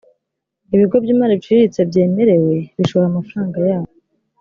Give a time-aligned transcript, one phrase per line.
[0.75, 3.91] ibigo by’imari biciriritse byemerewe bishobora amafaranga yabo